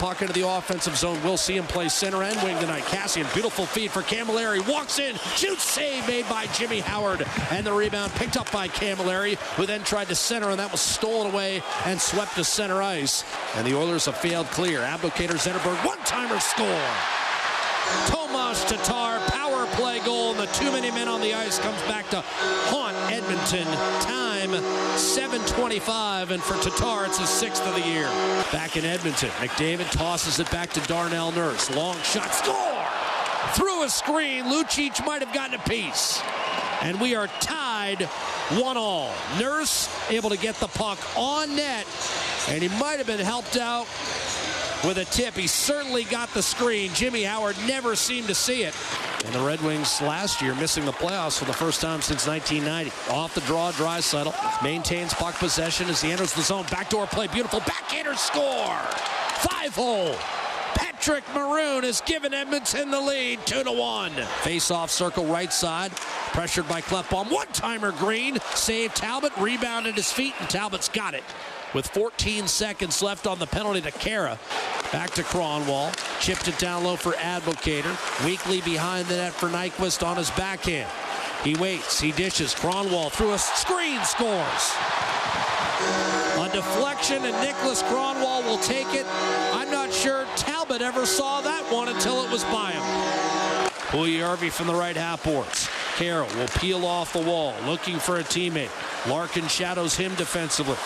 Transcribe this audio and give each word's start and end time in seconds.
puck 0.00 0.22
into 0.22 0.32
the 0.32 0.48
offensive 0.48 0.96
zone. 0.96 1.22
We'll 1.22 1.36
see 1.36 1.58
him 1.58 1.64
play 1.64 1.90
center 1.90 2.22
and 2.22 2.34
wing 2.42 2.58
tonight. 2.58 2.84
Kassian, 2.84 3.32
beautiful 3.34 3.66
feed 3.66 3.90
for 3.90 4.00
Cammalleri. 4.00 4.66
Walks 4.66 4.98
in, 4.98 5.14
shoots, 5.36 5.62
save 5.62 6.08
made 6.08 6.26
by 6.26 6.46
Jimmy 6.46 6.80
Howard. 6.80 7.26
And 7.50 7.66
the 7.66 7.72
rebound 7.72 8.10
picked 8.12 8.38
up 8.38 8.50
by 8.50 8.68
Cammalleri, 8.68 9.34
who 9.56 9.66
then 9.66 9.84
tried 9.84 10.08
to 10.08 10.14
center, 10.14 10.48
and 10.48 10.58
that 10.58 10.72
was 10.72 10.80
stolen 10.80 11.30
away 11.30 11.62
and 11.84 12.00
swept 12.00 12.34
to 12.36 12.44
center 12.44 12.82
ice. 12.82 13.24
And 13.56 13.66
the 13.66 13.76
Oilers 13.76 14.06
have 14.06 14.16
failed 14.16 14.46
clear. 14.46 14.80
Abdelkader 14.80 15.36
Zetterberg, 15.36 15.84
one-timer 15.86 16.40
score. 16.40 16.90
Tomas 18.06 18.64
Tatar, 18.64 19.18
power 19.30 19.66
play 19.72 20.00
goal, 20.00 20.30
and 20.30 20.40
the 20.40 20.46
too 20.46 20.72
many 20.72 20.90
men 20.90 21.08
on 21.08 21.20
the 21.20 21.34
ice 21.34 21.58
comes 21.58 21.80
back 21.82 22.08
to 22.10 22.22
haunt 22.70 22.96
Edmonton. 23.12 23.66
Time 24.00 24.52
7.25, 25.00 26.30
and 26.30 26.42
for 26.42 26.54
Tatar, 26.62 27.06
it's 27.06 27.18
his 27.18 27.30
sixth 27.30 27.66
of 27.66 27.74
the 27.74 27.80
year. 27.80 28.04
Back 28.52 28.76
in 28.76 28.84
Edmonton, 28.84 29.30
McDavid 29.30 29.90
tosses 29.90 30.38
it 30.38 30.50
back 30.50 30.70
to 30.74 30.80
Darnell 30.80 31.32
Nurse. 31.32 31.70
Long 31.74 31.96
shot, 32.02 32.34
score! 32.34 32.86
Through 33.54 33.84
a 33.84 33.88
screen, 33.88 34.44
Lucic 34.44 35.04
might 35.06 35.22
have 35.22 35.32
gotten 35.32 35.58
a 35.58 35.62
piece. 35.62 36.22
And 36.82 37.00
we 37.00 37.14
are 37.14 37.28
tied 37.40 38.02
one 38.60 38.76
all. 38.76 39.10
Nurse 39.38 39.88
able 40.10 40.28
to 40.28 40.36
get 40.36 40.56
the 40.56 40.68
puck 40.68 40.98
on 41.16 41.56
net, 41.56 41.86
and 42.48 42.62
he 42.62 42.68
might 42.78 42.98
have 42.98 43.06
been 43.06 43.20
helped 43.20 43.56
out 43.56 43.86
with 44.84 44.98
a 44.98 45.06
tip. 45.06 45.34
He 45.34 45.46
certainly 45.46 46.04
got 46.04 46.32
the 46.34 46.42
screen. 46.42 46.90
Jimmy 46.92 47.22
Howard 47.22 47.56
never 47.66 47.96
seemed 47.96 48.28
to 48.28 48.34
see 48.34 48.64
it. 48.64 48.74
And 49.24 49.34
the 49.34 49.40
Red 49.40 49.60
Wings 49.60 50.00
last 50.00 50.40
year 50.40 50.54
missing 50.54 50.84
the 50.84 50.92
playoffs 50.92 51.38
for 51.38 51.44
the 51.44 51.52
first 51.52 51.80
time 51.80 52.00
since 52.00 52.26
1990. 52.26 53.12
Off 53.12 53.34
the 53.34 53.42
draw, 53.42 53.70
Draisaitl 53.72 54.62
maintains 54.62 55.12
puck 55.12 55.34
possession 55.34 55.88
as 55.88 56.00
he 56.00 56.10
enters 56.10 56.32
the 56.32 56.42
zone. 56.42 56.64
Backdoor 56.70 57.06
play, 57.06 57.26
beautiful 57.26 57.60
backhander 57.60 58.14
score. 58.14 58.78
Five 59.40 59.74
hole. 59.74 60.16
Patrick 60.74 61.24
Maroon 61.34 61.82
has 61.82 62.00
given 62.02 62.32
Edmonton 62.32 62.90
the 62.90 63.00
lead, 63.00 63.38
two 63.44 63.62
to 63.62 63.72
one. 63.72 64.12
Face-off 64.42 64.90
circle 64.90 65.26
right 65.26 65.52
side, 65.52 65.92
pressured 66.32 66.68
by 66.68 66.80
Klefbom. 66.80 67.30
One-timer 67.30 67.92
Green, 67.92 68.38
save 68.54 68.94
Talbot, 68.94 69.32
rebounded 69.38 69.96
his 69.96 70.12
feet, 70.12 70.34
and 70.40 70.48
Talbot's 70.48 70.88
got 70.88 71.14
it 71.14 71.24
with 71.74 71.86
14 71.88 72.46
seconds 72.46 73.02
left 73.02 73.26
on 73.26 73.38
the 73.38 73.46
penalty 73.46 73.80
to 73.80 73.90
Khaira. 73.90 74.38
Back 74.92 75.10
to 75.10 75.22
Kronwall. 75.22 75.94
Chipped 76.20 76.48
it 76.48 76.58
down 76.58 76.84
low 76.84 76.96
for 76.96 77.12
Abdelkader. 77.12 78.24
Weakly 78.24 78.60
behind 78.62 79.06
the 79.06 79.16
net 79.16 79.32
for 79.32 79.48
Nyquist 79.48 80.06
on 80.06 80.16
his 80.16 80.30
backhand. 80.32 80.90
He 81.44 81.54
waits. 81.56 82.00
He 82.00 82.12
dishes. 82.12 82.54
Kronwall 82.54 83.10
through 83.10 83.32
a 83.32 83.38
screen 83.38 84.02
scores. 84.04 84.72
A 86.38 86.48
deflection, 86.52 87.24
and 87.24 87.34
Niklas 87.36 87.82
Kronwall 87.84 88.44
will 88.44 88.58
take 88.58 88.92
it. 88.94 89.06
I'm 89.52 89.70
not 89.70 89.92
sure 89.92 90.26
Talbot 90.36 90.82
ever 90.82 91.06
saw 91.06 91.40
that 91.40 91.62
one 91.72 91.88
until 91.88 92.24
it 92.24 92.30
was 92.30 92.44
by 92.44 92.72
him. 92.72 92.82
Puljujarvi 93.90 94.50
from 94.50 94.66
the 94.66 94.74
right 94.74 94.96
half 94.96 95.24
boards. 95.24 95.68
Carroll 95.96 96.28
will 96.36 96.48
peel 96.48 96.84
off 96.86 97.12
the 97.12 97.20
wall, 97.20 97.54
looking 97.66 97.98
for 97.98 98.18
a 98.18 98.22
teammate. 98.22 98.70
Larkin 99.08 99.48
shadows 99.48 99.96
him 99.96 100.14
defensively. 100.14 100.76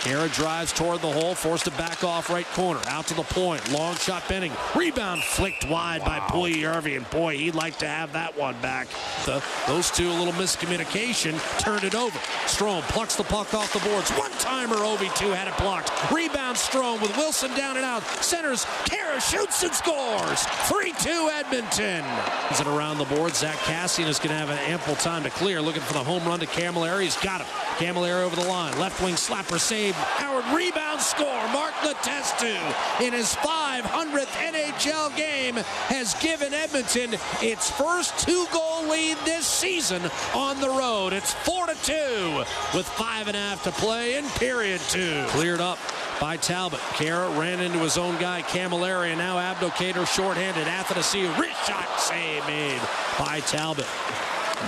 Khaira 0.00 0.32
drives 0.32 0.72
toward 0.72 1.02
the 1.02 1.12
hole, 1.12 1.34
forced 1.34 1.66
to 1.66 1.70
back 1.72 2.02
off 2.04 2.30
right 2.30 2.46
corner. 2.52 2.80
Out 2.86 3.06
to 3.08 3.14
the 3.14 3.22
point. 3.22 3.70
Long 3.70 3.94
shot 3.96 4.26
Benning. 4.28 4.50
Rebound 4.74 5.22
flicked 5.22 5.68
wide 5.68 6.00
wow. 6.00 6.06
by 6.06 6.18
Puljujarvi. 6.20 6.96
And 6.96 7.08
boy, 7.10 7.36
he'd 7.36 7.54
like 7.54 7.76
to 7.80 7.86
have 7.86 8.10
that 8.14 8.34
one 8.36 8.58
back. 8.62 8.88
The, 9.26 9.44
those 9.66 9.90
two, 9.90 10.08
a 10.08 10.16
little 10.16 10.32
miscommunication, 10.32 11.38
turned 11.58 11.84
it 11.84 11.94
over. 11.94 12.18
Strome 12.46 12.80
plucks 12.88 13.14
the 13.16 13.24
puck 13.24 13.52
off 13.52 13.74
the 13.74 13.88
boards. 13.90 14.10
One 14.12 14.30
timer, 14.38 14.76
Ovi2 14.76 15.34
had 15.34 15.48
it 15.48 15.56
blocked. 15.58 15.90
Rebound 16.10 16.56
Strome 16.56 17.02
with 17.02 17.14
Wilson 17.18 17.54
down 17.54 17.76
and 17.76 17.84
out. 17.84 18.02
Centers. 18.24 18.64
Khaira 18.86 19.20
shoots 19.20 19.62
and 19.62 19.74
scores. 19.74 20.44
3 20.66 20.92
2 20.92 21.30
Edmonton. 21.34 22.04
Is 22.50 22.58
it 22.58 22.66
around 22.66 22.96
the 22.96 23.04
board? 23.04 23.34
Zack 23.34 23.56
Kassian 23.58 24.06
is 24.06 24.18
going 24.18 24.30
to 24.30 24.36
have 24.36 24.48
an 24.48 24.58
ample 24.60 24.94
time 24.94 25.24
to 25.24 25.30
clear. 25.30 25.60
Looking 25.60 25.82
for 25.82 25.92
the 25.92 26.02
home 26.02 26.24
run 26.24 26.40
to 26.40 26.46
Cammalleri. 26.46 27.02
He's 27.02 27.16
got 27.18 27.42
him. 27.42 27.69
Cammalleri 27.80 28.22
over 28.22 28.36
the 28.36 28.46
line. 28.46 28.78
Left 28.78 29.02
wing 29.02 29.14
slapper 29.14 29.58
save. 29.58 29.94
Howard 29.94 30.44
rebound 30.54 31.00
score. 31.00 31.48
Mark 31.48 31.72
Letestu 31.76 32.54
in 33.00 33.14
his 33.14 33.34
500th 33.36 34.26
NHL 34.26 35.16
game 35.16 35.54
has 35.88 36.12
given 36.20 36.52
Edmonton 36.52 37.18
its 37.40 37.70
first 37.70 38.18
two-goal 38.18 38.86
lead 38.86 39.16
this 39.24 39.46
season 39.46 40.02
on 40.34 40.60
the 40.60 40.68
road. 40.68 41.14
It's 41.14 41.32
four 41.32 41.66
to 41.68 41.74
two 41.82 42.44
with 42.76 42.86
five 42.86 43.28
and 43.28 43.36
a 43.36 43.40
half 43.40 43.64
to 43.64 43.70
play 43.70 44.16
in 44.16 44.26
period 44.30 44.82
two. 44.90 45.24
Cleared 45.28 45.62
up 45.62 45.78
by 46.20 46.36
Talbot. 46.36 46.80
Khaira 46.80 47.34
ran 47.38 47.60
into 47.60 47.78
his 47.78 47.96
own 47.96 48.20
guy, 48.20 48.42
Cammalleri, 48.42 49.08
and 49.08 49.18
now 49.18 49.36
Abdelkader 49.36 50.06
shorthanded. 50.06 50.66
Athanasiou, 50.66 51.34
wrist 51.38 51.66
shot 51.66 51.88
save 51.98 52.46
made 52.46 52.80
by 53.18 53.40
Talbot. 53.40 53.86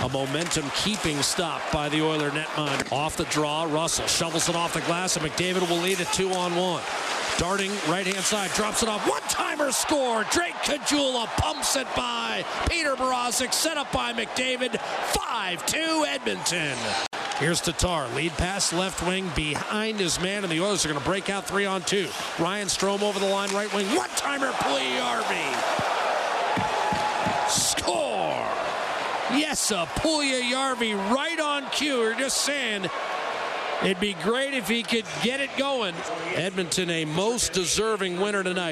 A 0.01 0.09
momentum 0.09 0.69
keeping 0.75 1.21
stop 1.21 1.61
by 1.71 1.87
the 1.87 2.01
Oiler 2.01 2.31
netminder. 2.31 2.91
Off 2.91 3.15
the 3.15 3.25
draw, 3.25 3.63
Russell 3.63 4.07
shovels 4.07 4.49
it 4.49 4.55
off 4.55 4.73
the 4.73 4.81
glass, 4.81 5.15
and 5.15 5.25
McDavid 5.25 5.69
will 5.69 5.77
lead 5.77 5.99
it 5.99 6.07
two 6.11 6.31
on 6.31 6.55
one. 6.55 6.81
Darting 7.37 7.71
right 7.87 8.05
hand 8.05 8.23
side, 8.23 8.51
drops 8.51 8.83
it 8.83 8.89
off. 8.89 9.07
One 9.07 9.21
timer 9.23 9.71
score. 9.71 10.23
Drake 10.31 10.55
Caggiula 10.55 11.27
pumps 11.37 11.75
it 11.75 11.87
by 11.95 12.43
Peter 12.69 12.95
Mrazek, 12.95 13.53
set 13.53 13.77
up 13.77 13.91
by 13.91 14.13
McDavid. 14.13 14.79
5 14.79 15.65
2 15.65 16.05
Edmonton. 16.07 16.77
Here's 17.39 17.61
Tatar. 17.61 18.07
Lead 18.15 18.31
pass 18.33 18.73
left 18.73 19.05
wing 19.07 19.29
behind 19.35 19.99
his 19.99 20.19
man, 20.19 20.43
and 20.43 20.51
the 20.51 20.61
Oilers 20.61 20.85
are 20.85 20.89
going 20.89 20.99
to 20.99 21.05
break 21.05 21.29
out 21.29 21.45
three 21.45 21.65
on 21.65 21.81
two. 21.81 22.07
Ryan 22.39 22.67
Strome 22.67 23.01
over 23.01 23.19
the 23.19 23.27
line, 23.27 23.51
right 23.53 23.73
wing. 23.73 23.87
One 23.95 24.09
timer, 24.11 24.51
Puljujarvi. 24.51 25.92
Yes, 29.35 29.71
a 29.71 29.85
Puljujarvi 29.85 30.95
right 31.11 31.39
on 31.39 31.67
cue. 31.71 31.97
We're 31.97 32.13
just 32.13 32.41
saying 32.41 32.85
it'd 33.83 33.99
be 33.99 34.13
great 34.21 34.53
if 34.53 34.67
he 34.67 34.83
could 34.83 35.05
get 35.23 35.39
it 35.39 35.49
going. 35.57 35.95
Edmonton, 36.35 36.89
a 36.91 37.05
most 37.05 37.51
deserving 37.51 38.19
winner 38.19 38.43
tonight. 38.43 38.71